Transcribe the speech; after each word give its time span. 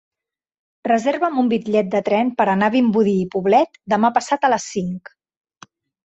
Reserva'm 0.87 1.35
un 1.41 1.49
bitllet 1.51 1.91
de 1.95 1.99
tren 2.07 2.31
per 2.39 2.47
anar 2.53 2.69
a 2.71 2.73
Vimbodí 2.75 3.13
i 3.25 3.27
Poblet 3.35 3.77
demà 3.95 4.11
passat 4.15 4.47
a 4.47 4.51
les 4.55 4.65
cinc. 4.71 5.13